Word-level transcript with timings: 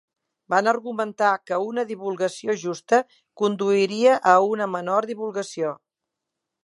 Van 0.51 0.69
argumentar 0.69 1.33
que 1.49 1.59
una 1.65 1.83
divulgació 1.91 2.55
justa 2.63 3.01
conduiria 3.43 4.17
a 4.33 4.35
una 4.55 4.69
menor 4.79 5.09
divulgació. 5.13 5.77